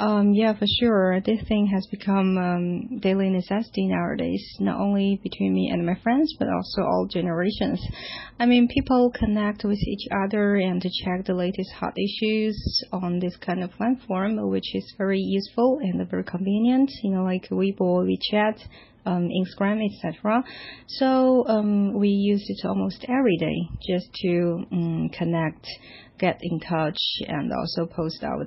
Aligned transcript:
Um, 0.00 0.32
yeah, 0.32 0.54
for 0.54 0.64
sure. 0.80 1.20
This 1.20 1.46
thing 1.46 1.66
has 1.74 1.86
become 1.90 2.38
um, 2.38 3.00
daily 3.00 3.28
necessity 3.28 3.86
nowadays, 3.86 4.42
not 4.58 4.80
only 4.80 5.20
between 5.22 5.52
me 5.52 5.68
and 5.70 5.84
my 5.84 5.94
friends, 6.02 6.34
but 6.38 6.48
also 6.48 6.80
all 6.80 7.06
generations. 7.06 7.78
I 8.38 8.46
mean, 8.46 8.66
people 8.66 9.12
connect 9.14 9.62
with 9.62 9.76
each 9.76 10.08
other 10.24 10.56
and 10.56 10.80
check 10.80 11.26
the 11.26 11.34
latest 11.34 11.72
hot 11.72 11.92
issues 11.98 12.82
on 12.94 13.18
this 13.18 13.36
kind 13.44 13.62
of 13.62 13.72
platform, 13.72 14.48
which 14.48 14.74
is 14.74 14.94
very 14.96 15.20
useful 15.20 15.80
and 15.82 16.08
very 16.08 16.24
convenient. 16.24 16.90
You 17.02 17.16
know, 17.16 17.24
like 17.24 17.50
Weibo, 17.50 18.08
WeChat, 18.08 18.58
um, 19.06 19.28
Instagram, 19.28 19.84
etc. 19.84 20.44
So 20.88 21.44
um, 21.46 21.94
we 21.94 22.08
use 22.08 22.44
it 22.48 22.66
almost 22.66 23.04
every 23.08 23.36
day 23.36 23.68
just 23.86 24.12
to 24.22 24.64
um, 24.72 25.10
connect, 25.12 25.66
get 26.18 26.38
in 26.42 26.60
touch, 26.60 26.98
and 27.26 27.50
also 27.52 27.86
post 27.86 28.22
our 28.22 28.44